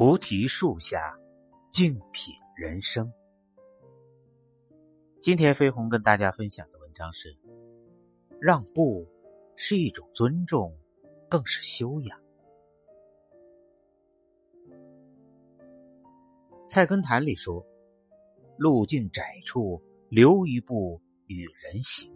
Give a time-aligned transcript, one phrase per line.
[0.00, 1.14] 菩提树下，
[1.70, 3.12] 静品人生。
[5.20, 7.36] 今天飞鸿跟大家分享的文章是：
[8.40, 9.06] 让步
[9.56, 10.74] 是一种尊重，
[11.28, 12.18] 更是修养。
[16.66, 17.62] 菜根谭里说
[18.56, 22.10] ：“路径窄处留一步与人行，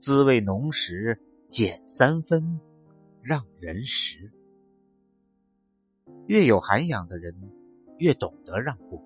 [0.00, 2.58] 滋味浓时减三分，
[3.22, 4.28] 让人食。”
[6.26, 7.34] 越有涵养的人，
[7.98, 9.02] 越懂得让步。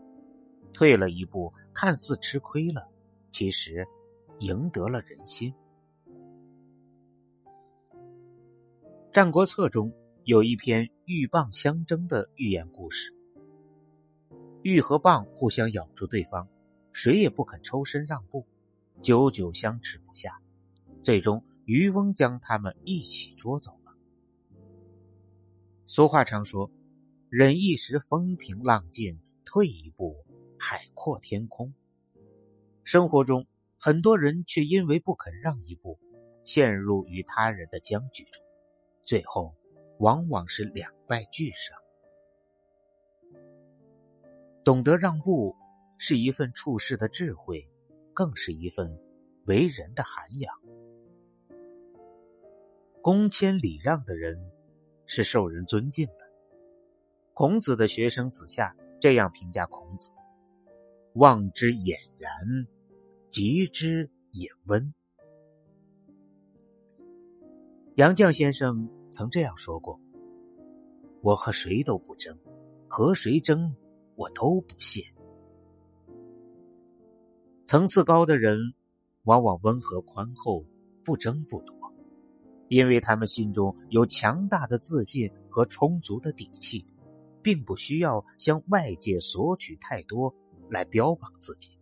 [0.72, 2.86] 退了一步，看似吃亏了，
[3.32, 3.86] 其实
[4.40, 5.52] 赢得了人心。
[9.10, 9.90] 《战国策》中
[10.24, 13.10] 有一篇鹬蚌相争的寓言故事。
[14.62, 16.46] 鹬和蚌互相咬住对方，
[16.92, 18.46] 谁也不肯抽身让步，
[19.00, 20.38] 久久相持不下，
[21.02, 23.94] 最终渔翁将他们一起捉走了。
[25.86, 26.70] 俗话常说。
[27.28, 30.24] 忍一时风平浪静，退一步
[30.56, 31.74] 海阔天空。
[32.84, 33.44] 生活中，
[33.76, 35.98] 很多人却因为不肯让一步，
[36.44, 38.44] 陷入与他人的僵局中，
[39.02, 39.52] 最后
[39.98, 41.76] 往往是两败俱伤。
[44.62, 45.52] 懂得让步，
[45.98, 47.68] 是一份处事的智慧，
[48.14, 48.96] 更是一份
[49.46, 50.54] 为人的涵养。
[53.02, 54.38] 恭谦礼让的人，
[55.06, 56.25] 是受人尊敬的。
[57.38, 60.08] 孔子的学生子夏这样评价孔子
[61.12, 62.32] ：“望之俨然，
[63.30, 64.94] 极之也温。”
[67.96, 70.00] 杨绛先生曾这样说过
[71.20, 72.34] ：“我和谁都不争，
[72.88, 73.76] 和谁争，
[74.14, 75.04] 我都不屑。”
[77.66, 78.58] 层次高的人，
[79.24, 80.64] 往往温和宽厚，
[81.04, 81.92] 不争不夺，
[82.68, 86.82] 因为他们心中有强大的自信和充足的底气。
[87.46, 90.34] 并不需要向外界索取太多
[90.68, 91.78] 来标榜自己，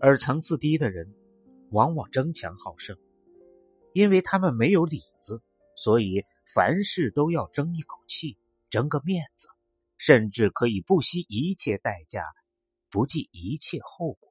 [0.00, 1.14] 而层次低的人
[1.70, 2.98] 往往争强好胜，
[3.92, 5.40] 因为他们没有里子，
[5.76, 8.36] 所以凡事都要争一口气、
[8.70, 9.46] 争个面子，
[9.96, 12.24] 甚至可以不惜一切代价、
[12.90, 14.28] 不计一切后果。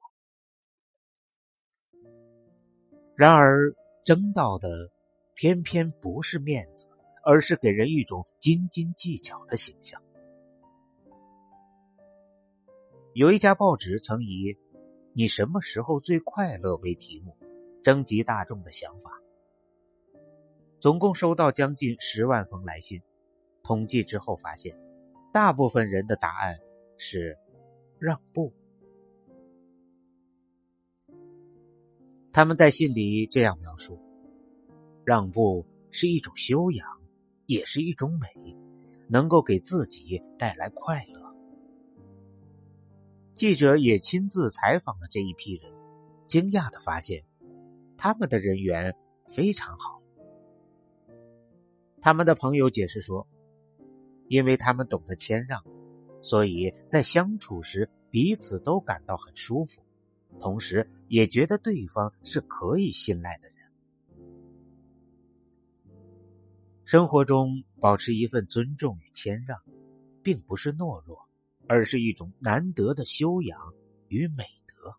[3.16, 4.90] 然而，争到的
[5.34, 6.86] 偏偏不是面子。
[7.22, 10.02] 而是给人一种斤斤计较的形象。
[13.12, 14.56] 有一家报纸曾以
[15.12, 17.36] “你什么时候最快乐”为题目，
[17.82, 19.10] 征集大众的想法。
[20.78, 23.02] 总共收到将近十万封来信，
[23.62, 24.74] 统计之后发现，
[25.32, 26.56] 大部分人的答案
[26.96, 27.36] 是
[27.98, 28.52] 让步。
[32.32, 34.00] 他们在信里这样描述
[35.04, 36.88] ：“让步是一种修养。”
[37.50, 38.28] 也是一种美，
[39.08, 41.34] 能够给自己带来快乐。
[43.34, 45.72] 记者也亲自采访了这一批人，
[46.28, 47.24] 惊讶的发现，
[47.96, 48.94] 他们的人缘
[49.26, 50.00] 非常好。
[52.00, 53.26] 他们的朋友解释说，
[54.28, 55.60] 因为他们懂得谦让，
[56.22, 59.82] 所以在相处时彼此都感到很舒服，
[60.38, 63.49] 同时也觉得对方是可以信赖的
[66.90, 69.56] 生活中保持一份尊重与谦让，
[70.24, 71.16] 并不是懦弱，
[71.68, 73.72] 而是一种难得的修养
[74.08, 74.92] 与美德。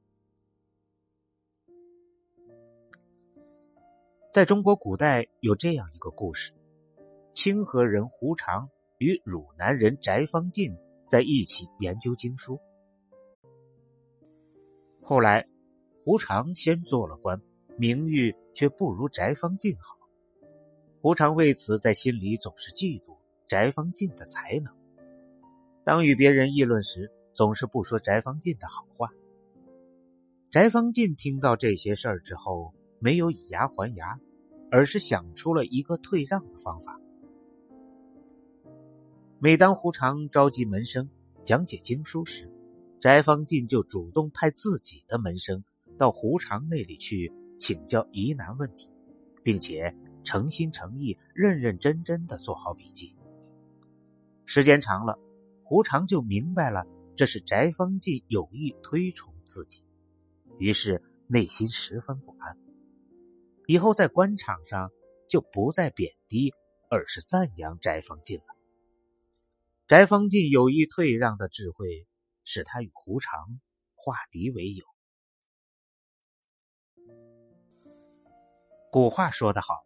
[4.31, 6.53] 在中国古代有这样一个故事：
[7.33, 8.69] 清河人胡常
[8.99, 10.73] 与汝南人翟方进
[11.05, 12.57] 在一起研究经书。
[15.01, 15.45] 后来，
[16.05, 17.41] 胡常先做了官，
[17.77, 20.00] 名誉却不如翟方进好。
[21.01, 23.17] 胡常为此在心里总是嫉妒
[23.47, 24.71] 翟方进的才能，
[25.83, 29.09] 当与别人议论时，总是不说翟方进的好话。
[30.51, 34.19] 翟方进听到这些事儿之后，没有以牙还牙，
[34.69, 37.01] 而是想出了一个退让的方法。
[39.39, 41.09] 每当胡常召集门生
[41.43, 42.47] 讲解经书时，
[42.99, 45.63] 翟方进就主动派自己的门生
[45.97, 48.87] 到胡常那里去请教疑难问题，
[49.41, 49.91] 并且。
[50.23, 53.15] 诚心诚意、认认真真的做好笔记。
[54.45, 55.17] 时间长了，
[55.63, 56.85] 胡常就明白了
[57.15, 59.83] 这是翟方进有意推崇自己，
[60.59, 62.57] 于是内心十分不安。
[63.67, 64.91] 以后在官场上
[65.29, 66.53] 就不再贬低，
[66.89, 68.45] 而是赞扬翟方进了。
[69.87, 72.07] 翟方进有意退让的智慧，
[72.43, 73.59] 使他与胡常
[73.95, 74.83] 化敌为友。
[78.91, 79.85] 古话说得好。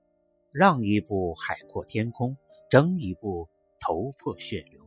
[0.57, 2.33] 让一步，海阔天空；
[2.69, 3.45] 争一步，
[3.77, 4.81] 头破血流。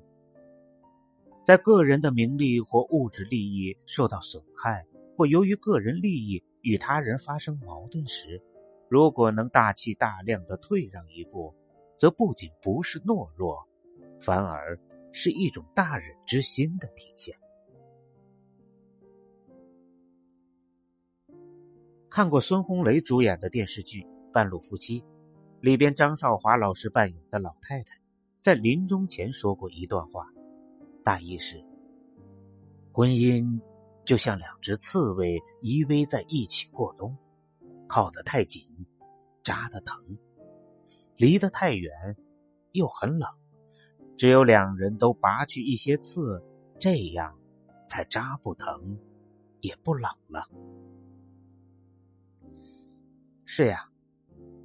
[1.44, 8.43] 在个人的名利或物质利益受到损害，或由于个人利益与他人发生矛盾时，
[8.88, 11.55] 如果能大气大量的退让一步，
[11.99, 13.62] 则不仅不是懦弱，
[14.23, 14.81] 反而
[15.12, 17.37] 是一种大忍之心的体现。
[22.09, 24.00] 看过孙红雷主演的电视剧
[24.32, 24.99] 《半路夫妻》，
[25.60, 27.99] 里边张少华老师扮演的老太太，
[28.40, 30.26] 在临终前说过一段话。
[31.02, 31.64] 大意是：
[32.93, 33.60] 婚姻
[34.05, 37.16] 就像两只刺猬依偎在一起过冬，
[37.88, 38.64] 靠得太紧，
[39.43, 39.96] 扎得疼；
[41.16, 41.93] 离得太远，
[42.72, 43.28] 又很冷。
[44.16, 46.44] 只有两人都拔去一些刺，
[46.78, 47.37] 这样
[47.87, 48.99] 才扎不疼，
[49.61, 50.49] 也不冷了。
[53.44, 53.88] 是呀，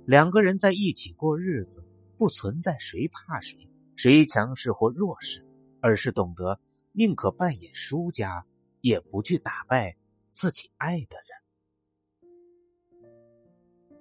[0.05, 1.83] 两个人在一起过日子，
[2.17, 5.45] 不存在谁怕谁，谁强势或弱势。
[5.85, 6.57] 而是懂得
[6.93, 8.45] 宁可扮演输家，
[8.79, 9.97] 也不去打败
[10.31, 12.29] 自己爱的人。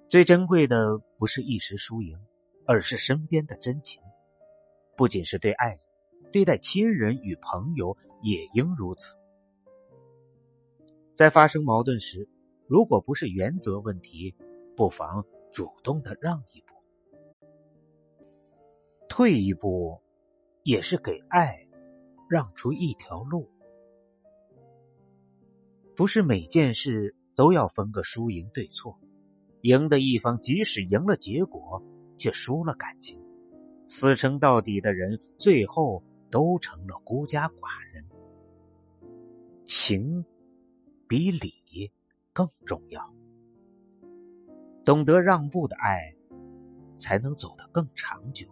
[0.07, 2.17] 最珍贵的不是一时输赢，
[2.65, 4.01] 而是身边的真情。
[4.95, 5.79] 不仅是对爱人，
[6.31, 9.17] 对待亲人与朋友也应如此。
[11.15, 12.29] 在发生矛盾时，
[12.65, 14.33] 如果不是原则问题，
[14.77, 16.73] 不妨主动的让一步，
[19.07, 20.01] 退一步，
[20.63, 21.65] 也是给爱。
[22.29, 23.47] 让出一条路，
[25.95, 28.97] 不是每件事都要分个输赢对错。
[29.61, 31.79] 赢的一方即使赢了结果，
[32.17, 33.21] 却输了感情。
[33.87, 36.01] 死撑到底的人，最后
[36.31, 38.03] 都成了孤家寡人。
[39.63, 40.25] 情
[41.07, 41.91] 比理
[42.31, 43.12] 更重要，
[44.85, 46.13] 懂得让步的爱，
[46.97, 48.47] 才能走得更长久。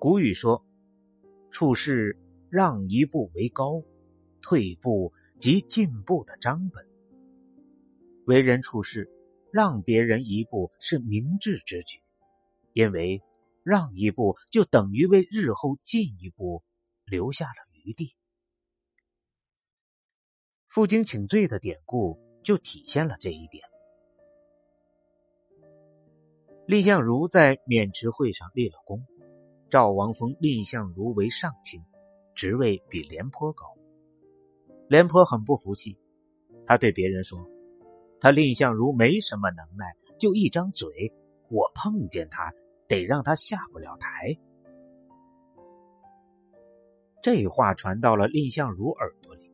[0.00, 0.66] 古语说
[1.50, 2.18] ：“处事
[2.50, 3.82] 让一步为高，
[4.42, 6.84] 退一步即进步的章本。
[8.26, 9.08] 为人处事，
[9.52, 12.00] 让别人一步是明智之举，
[12.72, 13.22] 因为
[13.62, 16.64] 让一步就等于为日后进一步
[17.04, 18.16] 留下了余地。”
[20.66, 23.64] 负荆请罪的典故就体现了这一点。
[26.66, 29.04] 蔺相如在渑池会上立了功。
[29.70, 31.84] 赵王封蔺相如为上卿，
[32.34, 33.66] 职位比廉颇高。
[34.88, 35.98] 廉颇很不服气，
[36.64, 37.46] 他对别人说
[38.18, 41.12] ：“他蔺相如没什么能耐，就一张嘴，
[41.50, 42.50] 我碰见他
[42.86, 44.34] 得让他下不了台。”
[47.22, 49.52] 这话传到了蔺相如耳朵里，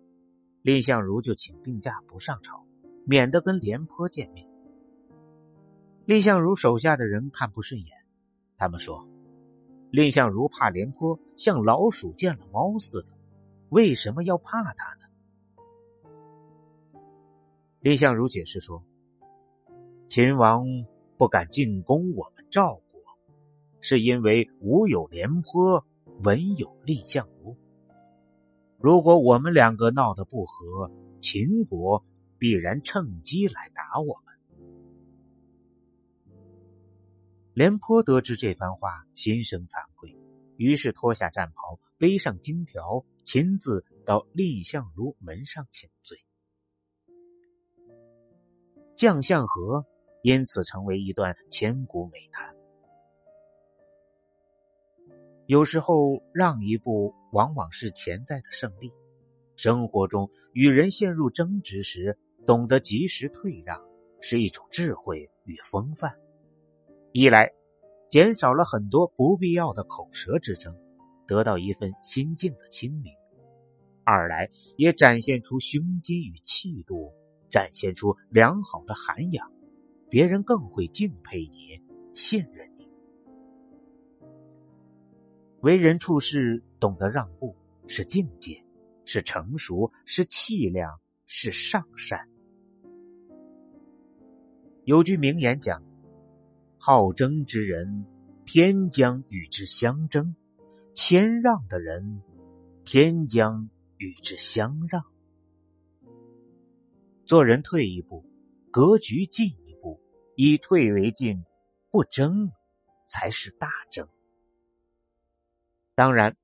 [0.63, 2.65] 蔺相如就请病假不上朝，
[3.05, 4.49] 免得跟廉颇见面。
[6.07, 7.89] 蔺相如手下的人看不顺眼，
[8.57, 9.07] 他们说。
[9.91, 13.09] 蔺相如怕廉颇像老鼠见了猫似的，
[13.69, 15.07] 为什么要怕他呢？
[17.81, 18.83] 蔺相如解释说
[20.09, 20.67] ：“秦王
[21.17, 23.01] 不敢进攻我们赵国，
[23.81, 25.87] 是因为武有廉颇，
[26.25, 27.57] 文有蔺相如。
[28.79, 30.91] 如果我们两个闹得不和，
[31.21, 32.05] 秦国
[32.45, 34.35] 必然趁机来打我们。”
[37.57, 40.15] 廉颇得知这番话，心生惭愧，
[40.59, 46.19] 于是脱下战袍，背上金条，亲自到蔺相如门上请罪。
[48.95, 49.87] 将相和
[50.23, 52.55] 因此成为一段千古美谈。
[55.47, 58.93] 有时候让一步，往往是潜在的胜利。
[59.57, 63.81] 生活中与人陷入争执时，懂得及时退让，
[64.21, 66.15] 是一种智慧与风范。
[67.13, 67.51] 一来，
[68.11, 70.77] 减少了很多不必要的口舌之争，
[71.27, 73.13] 得到一份心境的清明；
[74.05, 77.13] 二来，也展现出胸襟与气度，
[77.51, 79.51] 展现出良好的涵养，
[80.11, 81.81] 别人更会敬佩你、
[82.13, 82.87] 信任你。
[85.61, 88.63] 为人处事懂得让步，是境界，
[89.07, 92.29] 是成熟，是气量，是上善。
[94.87, 95.83] 有句名言讲。
[96.77, 98.05] 好争之人，
[98.45, 100.35] 天将与之相争；
[100.95, 102.21] 谦让的人，
[102.85, 105.03] 天将与之相让。
[107.25, 108.27] 做人退一步，
[108.71, 109.99] 格局进一步，
[110.37, 111.43] 以退为进，
[111.91, 112.51] 不争
[113.07, 114.07] 才是大争。
[115.95, 116.37] 当然，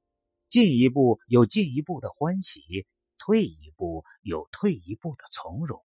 [0.48, 2.86] 进一步有进一步的欢喜，
[3.18, 5.84] 退一步有退一步的从容。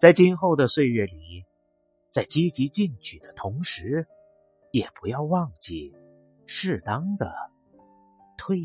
[0.00, 1.44] 在今后的岁月里。
[2.12, 4.04] 在积极进取的同时，
[4.72, 5.94] 也不要忘记
[6.44, 7.32] 适当的
[8.36, 8.64] 退